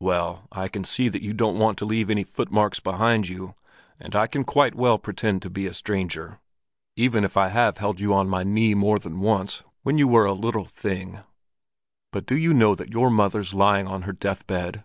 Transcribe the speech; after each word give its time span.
"Well, 0.00 0.48
I 0.50 0.66
can 0.66 0.82
see 0.82 1.08
that 1.10 1.22
you 1.22 1.32
don't 1.32 1.56
want 1.56 1.78
to 1.78 1.84
leave 1.84 2.10
any 2.10 2.24
footmarks 2.24 2.80
behind 2.80 3.28
you, 3.28 3.54
and 4.00 4.16
I 4.16 4.26
can 4.26 4.42
quite 4.42 4.74
well 4.74 4.98
pretend 4.98 5.42
to 5.42 5.48
be 5.48 5.64
a 5.68 5.72
stranger, 5.72 6.40
even 6.96 7.22
if 7.22 7.36
I 7.36 7.50
have 7.50 7.78
held 7.78 8.00
you 8.00 8.10
upon 8.12 8.28
my 8.28 8.42
knee 8.42 8.74
more 8.74 8.98
than 8.98 9.20
once 9.20 9.62
when 9.84 9.96
you 9.96 10.08
were 10.08 10.24
a 10.26 10.32
little 10.32 10.64
thing. 10.66 11.20
But 12.10 12.26
do 12.26 12.36
you 12.36 12.52
know 12.52 12.74
that 12.74 12.90
your 12.90 13.10
mother's 13.10 13.54
lying 13.54 13.86
on 13.86 14.02
her 14.02 14.12
deathbed?" 14.12 14.82